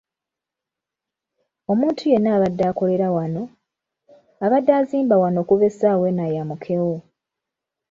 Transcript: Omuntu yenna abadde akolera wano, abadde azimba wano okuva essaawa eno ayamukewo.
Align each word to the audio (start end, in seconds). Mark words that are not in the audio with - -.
Omuntu 1.71 2.03
yenna 2.11 2.29
abadde 2.37 2.63
akolera 2.71 3.07
wano, 3.15 3.43
abadde 4.45 4.71
azimba 4.79 5.15
wano 5.21 5.37
okuva 5.43 5.63
essaawa 5.69 6.05
eno 6.09 6.21
ayamukewo. 6.27 6.95